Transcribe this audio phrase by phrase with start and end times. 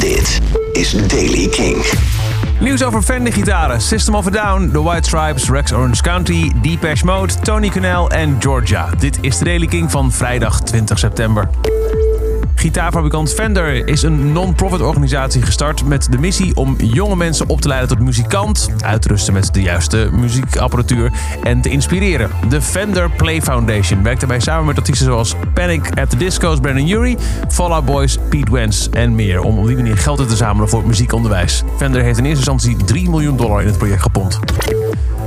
[0.00, 0.40] Dit
[0.72, 1.84] is Daily King.
[2.60, 7.04] Nieuws over Fender gitaren, System of a Down, The White Stripes, Rex Orange County, Depeche
[7.04, 8.88] Mode, Tony Connell en Georgia.
[8.98, 11.48] Dit is de Daily King van vrijdag 20 september.
[12.60, 17.68] Gitaarfabrikant Fender is een non-profit organisatie gestart met de missie om jonge mensen op te
[17.68, 21.12] leiden tot muzikant, uitrusten met de juiste muziekapparatuur
[21.42, 22.30] en te inspireren.
[22.48, 26.88] De Fender Play Foundation werkt daarbij samen met artiesten zoals Panic at the Disco's Brandon
[26.88, 27.16] Urie,
[27.48, 30.86] Fall Out Boys, Pete Wentz en meer om op die manier geld te zamelen voor
[30.86, 31.62] muziekonderwijs.
[31.76, 34.38] Fender heeft in eerste instantie 3 miljoen dollar in het project gepompt.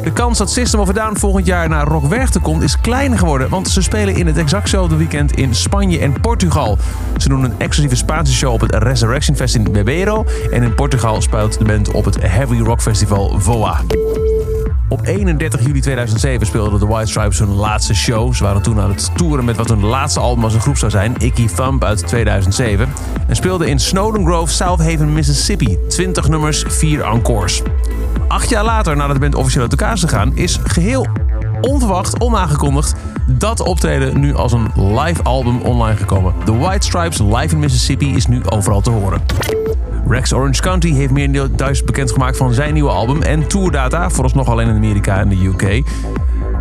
[0.03, 3.17] De kans dat System of a Down volgend jaar naar Rock Werchter komt is kleiner
[3.17, 6.77] geworden, want ze spelen in het exactzelfde weekend in Spanje en Portugal.
[7.17, 11.21] Ze doen een exclusieve Spaanse show op het Resurrection Fest in Bebeiro en in Portugal
[11.21, 13.81] speelt de band op het Heavy Rock Festival VOA.
[14.89, 18.33] Op 31 juli 2007 speelden de White Stripes hun laatste show.
[18.33, 20.91] Ze waren toen aan het toeren met wat hun laatste album als een groep zou
[20.91, 22.89] zijn, Icky Thump uit 2007.
[23.27, 25.77] En speelden in Snowden Grove, South Haven, Mississippi.
[25.87, 27.61] 20 nummers, 4 encores.
[28.33, 31.07] Acht jaar later, nadat de band officieel uit elkaar is gegaan, is geheel
[31.61, 32.95] onverwacht, onaangekondigd,
[33.27, 36.33] dat optreden nu als een live album online gekomen.
[36.45, 39.21] The White Stripes Live in Mississippi is nu overal te horen.
[40.07, 44.67] Rex Orange County heeft meer duizend bekendgemaakt van zijn nieuwe album en tourdata, vooralsnog alleen
[44.67, 45.83] in Amerika en de UK.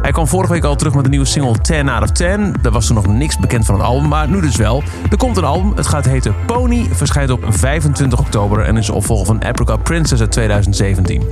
[0.02, 2.54] Hij kwam vorige week al terug met de nieuwe single 10 out of 10.
[2.62, 4.82] Er was toen nog niks bekend van het album, maar nu dus wel.
[5.10, 9.26] Er komt een album, het gaat heten Pony, verschijnt op 25 oktober en is opvolger
[9.26, 11.22] van Apricot Princess uit 2017.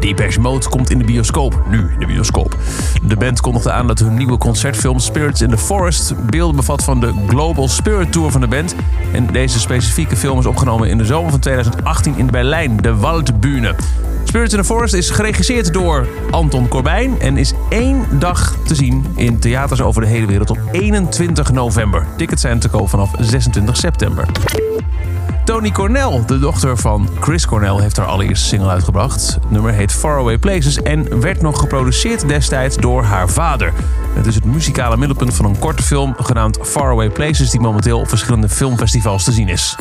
[0.00, 1.62] Depeche Mode komt in de bioscoop.
[1.70, 2.56] Nu in de bioscoop.
[3.02, 7.00] De band kondigde aan dat hun nieuwe concertfilm Spirits in the Forest beelden bevat van
[7.00, 8.74] de Global Spirit Tour van de band.
[9.12, 13.74] En deze specifieke film is opgenomen in de zomer van 2018 in Berlijn, de Waldbühne.
[14.26, 19.06] Spirits in the Forest is geregisseerd door Anton Corbijn en is één dag te zien
[19.14, 22.06] in theaters over de hele wereld op 21 november.
[22.16, 24.26] Tickets zijn te koop vanaf 26 september.
[25.44, 29.34] Tony Cornell, de dochter van Chris Cornell, heeft haar allereerste single uitgebracht.
[29.34, 33.72] Het nummer heet Faraway Places en werd nog geproduceerd destijds door haar vader.
[34.14, 38.08] Het is het muzikale middelpunt van een korte film genaamd Faraway Places, die momenteel op
[38.08, 39.76] verschillende filmfestivals te zien is.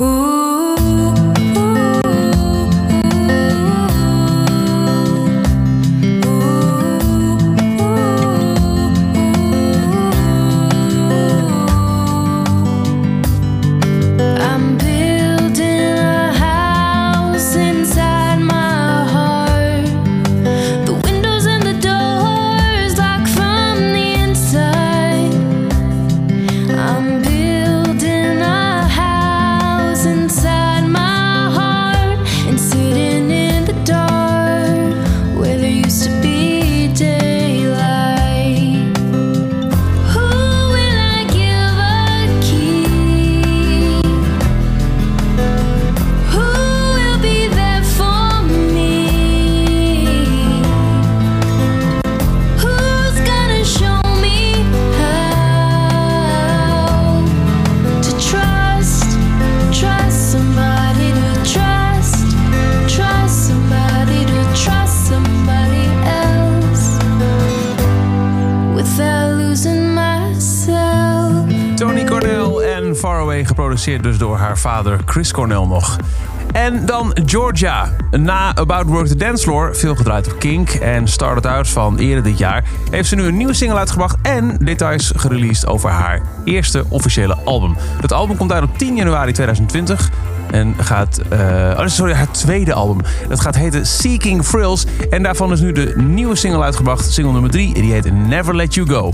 [72.96, 75.97] Faraway, geproduceerd dus door haar vader Chris Cornell nog.
[76.51, 77.90] En dan Georgia.
[78.12, 82.24] Na About Work the Dance Floor, veel gedraaid op Kink en Started Out van eerder
[82.24, 86.85] dit jaar, heeft ze nu een nieuwe single uitgebracht en details gereleased over haar eerste
[86.90, 87.75] officiële album.
[88.01, 90.09] Het album komt uit op 10 januari 2020
[90.51, 91.22] en gaat.
[91.33, 91.39] Uh,
[91.79, 92.97] oh, sorry, haar tweede album.
[93.29, 94.85] Dat gaat heten Seeking Thrills.
[95.09, 97.73] En daarvan is nu de nieuwe single uitgebracht, single nummer 3.
[97.73, 99.13] Die heet Never Let You Go.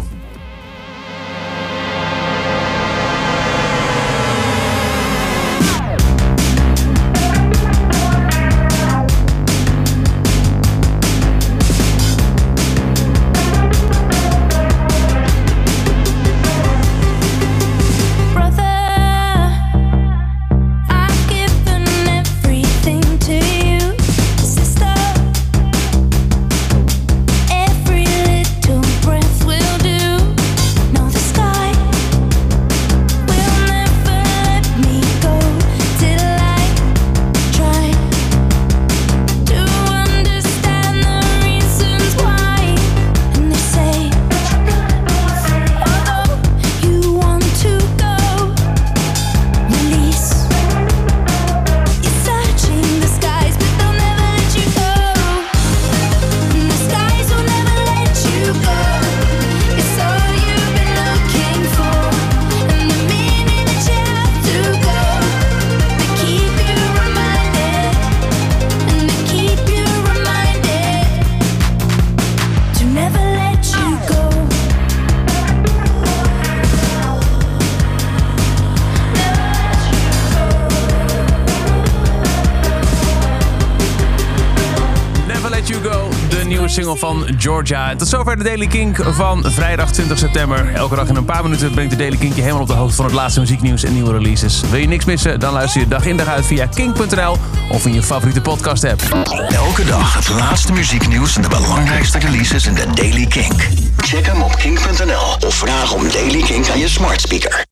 [86.72, 87.96] Single van Georgia.
[87.96, 90.74] Tot zover de Daily Kink van vrijdag 20 september.
[90.74, 92.96] Elke dag in een paar minuten brengt de Daily Kink je helemaal op de hoogte
[92.96, 94.62] van het laatste muzieknieuws en nieuwe releases.
[94.70, 95.40] Wil je niks missen?
[95.40, 97.38] Dan luister je dag in dag uit via kink.nl
[97.70, 99.02] of in je favoriete podcast app.
[99.50, 103.68] Elke dag het laatste muzieknieuws en de belangrijkste releases in de Daily Kink.
[103.98, 107.66] Check hem op kink.nl of vraag om Daily Kink aan je smart speaker.